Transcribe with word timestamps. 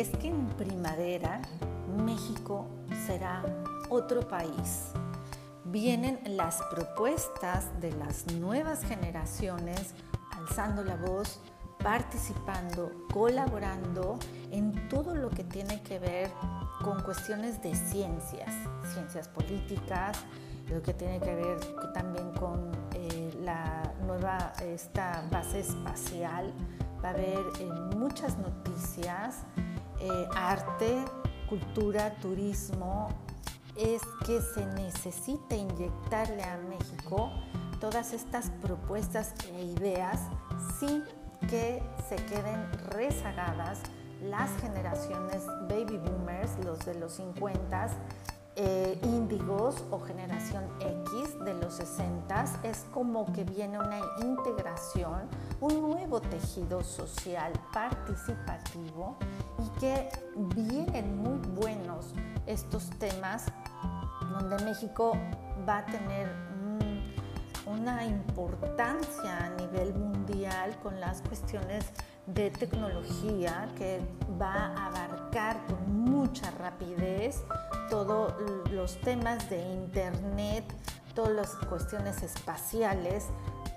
Es 0.00 0.08
que 0.16 0.28
en 0.28 0.46
primavera 0.56 1.42
México 2.06 2.66
será 3.06 3.42
otro 3.90 4.26
país. 4.26 4.92
Vienen 5.66 6.18
las 6.24 6.62
propuestas 6.70 7.66
de 7.82 7.92
las 7.92 8.26
nuevas 8.32 8.82
generaciones 8.82 9.94
alzando 10.30 10.82
la 10.84 10.96
voz, 10.96 11.38
participando, 11.82 12.90
colaborando 13.12 14.18
en 14.50 14.88
todo 14.88 15.14
lo 15.14 15.28
que 15.28 15.44
tiene 15.44 15.82
que 15.82 15.98
ver 15.98 16.30
con 16.82 17.02
cuestiones 17.02 17.62
de 17.62 17.74
ciencias, 17.74 18.54
ciencias 18.94 19.28
políticas, 19.28 20.16
lo 20.70 20.80
que 20.80 20.94
tiene 20.94 21.20
que 21.20 21.34
ver 21.34 21.60
también 21.92 22.32
con 22.38 22.72
eh, 22.94 23.38
la 23.42 23.92
nueva 24.06 24.54
esta 24.62 25.28
base 25.30 25.60
espacial. 25.60 26.54
Va 27.04 27.08
a 27.08 27.12
haber 27.12 27.40
eh, 27.58 27.66
muchas 27.96 28.38
noticias, 28.38 29.44
eh, 30.00 30.28
arte, 30.34 31.04
cultura, 31.48 32.14
turismo. 32.16 33.08
Es 33.76 34.02
que 34.26 34.40
se 34.42 34.66
necesita 34.66 35.54
inyectarle 35.54 36.42
a 36.42 36.58
México 36.58 37.30
todas 37.80 38.12
estas 38.12 38.50
propuestas 38.60 39.32
e 39.54 39.64
ideas 39.64 40.20
sin 40.78 41.02
que 41.48 41.82
se 42.08 42.16
queden 42.16 42.70
rezagadas 42.90 43.80
las 44.22 44.50
generaciones 44.60 45.46
baby 45.68 45.96
boomers, 45.96 46.62
los 46.64 46.78
de 46.80 46.94
los 46.96 47.14
50, 47.14 47.88
eh, 48.62 48.98
índigos 49.04 49.82
o 49.90 49.98
generación 50.00 50.64
X 50.80 51.42
de 51.46 51.54
los 51.54 51.72
60, 51.76 52.44
es 52.62 52.84
como 52.92 53.32
que 53.32 53.42
viene 53.42 53.78
una 53.78 54.00
integración, 54.20 55.30
un 55.62 55.80
nuevo 55.80 56.20
tejido 56.20 56.84
social 56.84 57.54
participativo 57.72 59.16
y 59.58 59.80
que 59.80 60.10
vienen 60.54 61.22
muy 61.22 61.38
buenos 61.58 62.12
estos 62.46 62.90
temas 62.98 63.46
donde 64.30 64.62
México 64.62 65.16
va 65.66 65.78
a 65.78 65.86
tener 65.86 66.30
una 67.64 68.04
importancia 68.04 69.46
a 69.46 69.48
nivel 69.56 69.94
mundial 69.94 70.76
con 70.82 71.00
las 71.00 71.22
cuestiones 71.22 71.86
de 72.26 72.50
tecnología 72.50 73.68
que 73.76 74.00
va 74.40 74.72
a 74.76 74.86
abarcar 74.86 75.64
con 75.66 76.04
mucha 76.04 76.50
rapidez 76.52 77.42
todos 77.88 78.34
los 78.70 79.00
temas 79.00 79.50
de 79.50 79.60
Internet, 79.60 80.64
todas 81.14 81.32
las 81.32 81.54
cuestiones 81.68 82.22
espaciales, 82.22 83.26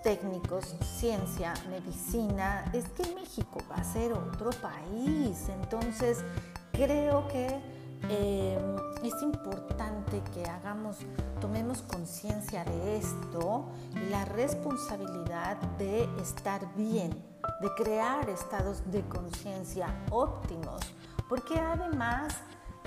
técnicos, 0.04 0.76
ciencia, 1.00 1.54
medicina. 1.70 2.66
Es 2.74 2.86
que 2.90 3.16
México 3.16 3.60
va 3.72 3.78
a 3.78 3.84
ser 3.84 4.14
otro 4.14 4.52
país, 4.52 5.50
entonces 5.50 6.24
creo 6.72 7.28
que 7.28 7.48
eh, 8.10 8.58
es 9.04 9.22
importante 9.22 10.22
que 10.34 10.46
hagamos, 10.46 10.98
tomemos 11.40 11.82
conciencia 11.84 12.66
de 12.66 12.98
esto 12.98 13.66
la 14.10 14.26
responsabilidad 14.26 15.58
de 15.78 16.04
estar 16.22 16.74
bien, 16.76 17.12
de 17.64 17.74
crear 17.76 18.30
estados 18.30 18.84
de 18.92 19.02
conciencia 19.04 19.88
óptimos, 20.12 20.82
porque 21.30 21.58
además 21.58 22.36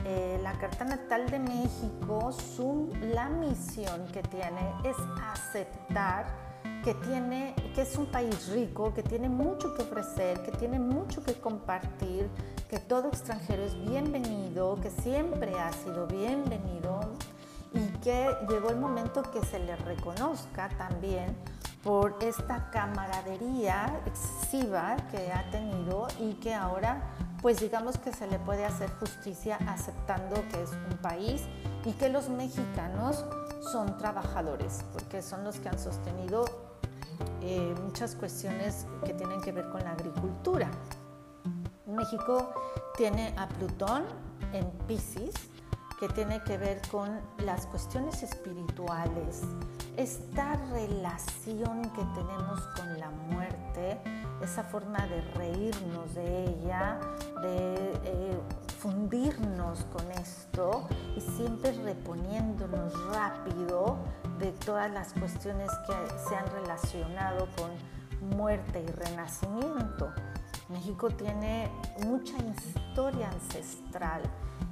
eh, 0.05 0.39
la 0.43 0.53
Carta 0.53 0.85
Natal 0.85 1.31
de 1.31 1.39
México, 1.39 2.31
su, 2.31 2.93
la 3.01 3.31
misión 3.31 4.07
que 4.13 4.23
tiene 4.23 4.75
es 4.85 4.97
aceptar 5.33 6.27
que, 6.85 6.93
tiene, 6.93 7.55
que 7.75 7.83
es 7.83 7.97
un 7.97 8.07
país 8.07 8.49
rico, 8.51 8.93
que 8.93 9.03
tiene 9.03 9.31
mucho 9.31 9.75
que 9.75 9.83
ofrecer, 9.83 10.43
que 10.43 10.53
tiene 10.53 10.79
mucho 10.79 11.25
que 11.25 11.33
compartir, 11.33 12.29
que 12.69 12.79
todo 12.79 13.09
extranjero 13.09 13.65
es 13.65 13.75
bienvenido, 13.81 14.79
que 14.83 14.91
siempre 14.91 15.59
ha 15.59 15.73
sido 15.73 16.07
bienvenido 16.07 17.01
y 17.73 17.81
que 18.01 18.29
llegó 18.49 18.69
el 18.69 18.77
momento 18.77 19.23
que 19.23 19.43
se 19.45 19.59
le 19.59 19.75
reconozca 19.75 20.69
también 20.77 21.35
por 21.87 22.17
esta 22.21 22.69
camaradería 22.73 24.03
excesiva 24.07 24.97
que 25.13 25.31
ha 25.31 25.49
tenido 25.53 26.09
y 26.19 26.35
que 26.35 26.53
ahora 26.53 27.01
pues 27.41 27.61
digamos 27.61 27.97
que 27.97 28.13
se 28.13 28.27
le 28.27 28.41
puede 28.41 28.65
hacer 28.65 28.91
justicia 28.99 29.57
aceptando 29.69 30.35
que 30.51 30.65
es 30.65 30.71
un 30.91 30.99
país 30.99 31.45
y 31.85 31.93
que 31.93 32.09
los 32.09 32.29
mexicanos 32.29 33.25
son 33.71 33.97
trabajadores, 33.99 34.85
porque 34.93 35.23
son 35.23 35.45
los 35.45 35.61
que 35.61 35.69
han 35.69 35.79
sostenido 35.79 36.45
eh, 37.41 37.73
muchas 37.85 38.17
cuestiones 38.17 38.85
que 39.05 39.15
tienen 39.15 39.41
que 39.41 39.53
ver 39.53 39.69
con 39.71 39.85
la 39.85 39.93
agricultura. 39.93 40.69
México 41.87 42.53
tiene 42.97 43.33
a 43.39 43.47
Plutón 43.47 44.03
en 44.53 44.69
Pisces, 44.89 45.35
que 46.01 46.09
tiene 46.09 46.43
que 46.43 46.59
ver 46.59 46.83
con 46.91 47.21
las 47.45 47.65
cuestiones 47.69 48.25
espirituales, 48.25 49.43
esta 49.97 50.57
relación 50.73 51.83
que 51.91 52.03
tenemos 52.15 52.61
con 52.77 52.99
la 53.01 53.11
muerte, 53.11 53.99
esa 54.43 54.63
forma 54.63 55.07
de 55.07 55.23
reírnos 55.33 56.15
de 56.15 56.45
ella, 56.45 57.01
de 57.41 57.93
eh, 58.05 58.39
fundirnos 58.79 59.85
con 59.87 60.11
esto 60.13 60.87
y 61.17 61.21
siempre 61.21 61.73
reponiéndonos 61.73 62.93
rápido 63.15 63.97
de 64.39 64.53
todas 64.53 64.91
las 64.91 65.15
cuestiones 65.15 65.71
que 65.87 66.29
se 66.29 66.37
han 66.37 66.47
relacionado 66.51 67.49
con 67.57 67.71
muerte 68.37 68.85
y 68.87 68.91
renacimiento. 68.91 70.13
México 70.69 71.09
tiene 71.11 71.71
mucha 72.05 72.37
historia 72.39 73.31
ancestral 73.31 74.23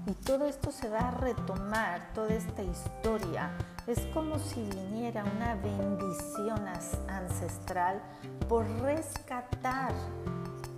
y 0.06 0.12
todo 0.12 0.46
esto 0.46 0.70
se 0.70 0.88
va 0.88 1.08
a 1.08 1.10
retomar, 1.12 2.12
toda 2.14 2.34
esta 2.34 2.62
historia. 2.62 3.56
Es 3.86 4.00
como 4.12 4.38
si 4.38 4.62
viniera 4.70 5.24
una 5.24 5.54
bendición 5.54 6.66
ancestral 7.08 8.02
por 8.48 8.66
rescatar 8.80 9.92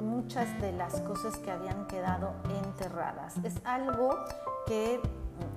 muchas 0.00 0.60
de 0.60 0.72
las 0.72 1.00
cosas 1.00 1.36
que 1.38 1.50
habían 1.50 1.86
quedado 1.86 2.34
enterradas. 2.64 3.34
Es 3.42 3.54
algo 3.64 4.16
que 4.66 5.00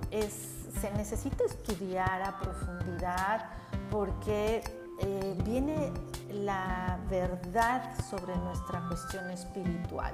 se 0.10 0.92
necesita 0.94 1.44
estudiar 1.44 2.22
a 2.24 2.40
profundidad 2.40 3.50
porque 3.92 4.64
eh, 5.02 5.38
viene 5.44 5.92
la 6.32 7.00
verdad 7.10 7.94
sobre 8.10 8.36
nuestra 8.38 8.82
cuestión 8.88 9.30
espiritual. 9.32 10.14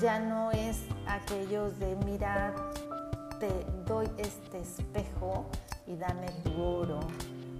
Ya 0.00 0.18
no 0.18 0.50
es 0.50 0.84
aquello 1.06 1.70
de 1.72 1.96
mirar, 2.04 2.54
te 3.38 3.66
doy 3.86 4.10
este 4.16 4.60
espejo 4.60 5.46
y 5.86 5.96
dame 5.96 6.28
tu 6.44 6.62
oro. 6.62 7.00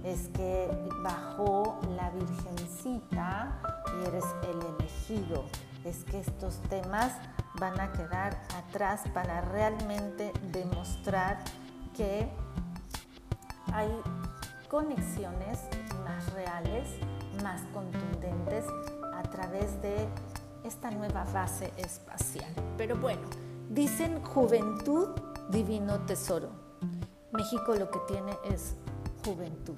Es 0.03 0.29
que 0.29 0.69
bajó 1.03 1.79
la 1.95 2.09
virgencita 2.09 3.59
y 3.99 4.07
eres 4.07 4.25
el 4.43 4.59
elegido 4.75 5.45
es 5.85 6.03
que 6.03 6.19
estos 6.19 6.61
temas 6.69 7.13
van 7.59 7.79
a 7.79 7.91
quedar 7.91 8.41
atrás 8.55 9.01
para 9.13 9.41
realmente 9.41 10.31
demostrar 10.51 11.39
que 11.95 12.29
hay 13.73 13.89
conexiones 14.69 15.59
más 16.03 16.31
reales, 16.33 16.87
más 17.43 17.61
contundentes 17.73 18.65
a 19.13 19.23
través 19.23 19.81
de 19.81 20.07
esta 20.63 20.91
nueva 20.91 21.23
base 21.33 21.71
espacial. 21.77 22.51
Pero 22.77 22.95
bueno, 22.97 23.21
dicen 23.69 24.21
juventud, 24.23 25.09
divino 25.49 25.99
tesoro. 26.01 26.49
México 27.31 27.75
lo 27.75 27.89
que 27.89 27.99
tiene 28.07 28.37
es 28.45 28.75
juventud. 29.25 29.77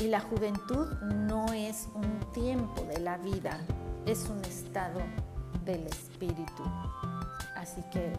Y 0.00 0.06
la 0.06 0.20
juventud 0.20 0.86
no 1.02 1.52
es 1.52 1.88
un 1.94 2.20
tiempo 2.32 2.82
de 2.82 3.00
la 3.00 3.18
vida, 3.18 3.58
es 4.06 4.28
un 4.28 4.44
estado 4.44 5.00
del 5.64 5.86
espíritu. 5.86 6.62
Así 7.56 7.82
que 7.90 8.12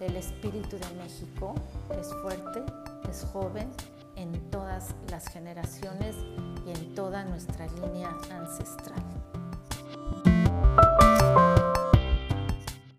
el 0.00 0.16
espíritu 0.16 0.76
de 0.76 1.02
México 1.02 1.54
es 1.98 2.12
fuerte, 2.22 2.62
es 3.08 3.24
joven 3.32 3.70
en 4.16 4.32
todas 4.50 4.94
las 5.10 5.26
generaciones 5.28 6.14
y 6.66 6.70
en 6.70 6.94
toda 6.94 7.24
nuestra 7.24 7.66
línea 7.66 8.10
ancestral. 8.30 9.23